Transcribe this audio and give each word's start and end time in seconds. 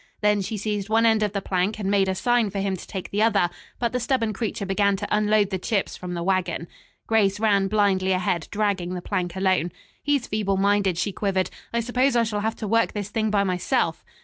Then 0.21 0.41
she 0.41 0.57
seized 0.57 0.89
one 0.89 1.05
end 1.05 1.21
of 1.21 1.31
the 1.31 1.43
plank 1.43 1.77
and 1.79 1.91
made 1.91 2.09
a 2.09 2.15
sign 2.15 2.49
for 2.49 2.57
him 2.57 2.75
to 2.75 2.87
take 2.87 3.11
the 3.11 3.21
other; 3.21 3.51
but 3.77 3.91
the 3.91 3.99
stubborn 3.99 4.33
creature 4.33 4.65
began 4.65 4.95
to 4.95 5.07
unload 5.15 5.51
the 5.51 5.59
chips 5.59 5.95
from 5.95 6.15
the 6.15 6.23
wagon. 6.23 6.67
Grace 7.05 7.39
ran 7.39 7.67
blindly 7.67 8.11
ahead, 8.11 8.47
dragging 8.49 8.95
the 8.95 9.01
plank 9.03 9.35
alone. 9.35 9.71
"He's 10.01 10.25
feeble 10.25 10.57
minded," 10.57 10.97
she 10.97 11.11
quivered. 11.11 11.51
"I 11.71 11.81
suppose 11.81 12.15
I 12.15 12.23
shall 12.23 12.39
have 12.39 12.55
to 12.55 12.67
work 12.67 12.93
this 12.93 13.09
thing 13.09 13.29
by 13.29 13.43
myself." 13.43 14.03